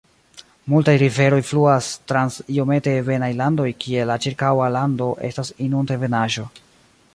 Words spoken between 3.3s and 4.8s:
landoj kie la ĉirkaŭa